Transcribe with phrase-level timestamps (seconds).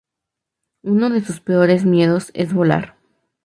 [0.81, 2.95] Uno de sus peores miedos es volar.